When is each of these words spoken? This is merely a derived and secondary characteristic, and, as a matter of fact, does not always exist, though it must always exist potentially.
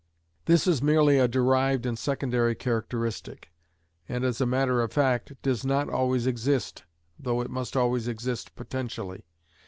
This 0.45 0.65
is 0.65 0.81
merely 0.81 1.19
a 1.19 1.27
derived 1.27 1.85
and 1.85 1.95
secondary 1.95 2.55
characteristic, 2.55 3.51
and, 4.09 4.23
as 4.23 4.41
a 4.41 4.47
matter 4.47 4.81
of 4.81 4.91
fact, 4.91 5.39
does 5.43 5.63
not 5.63 5.89
always 5.89 6.25
exist, 6.25 6.85
though 7.19 7.39
it 7.41 7.51
must 7.51 7.77
always 7.77 8.07
exist 8.07 8.55
potentially. 8.55 9.27